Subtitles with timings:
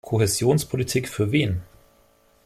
[0.03, 1.61] Kohäsionspolitik für wen?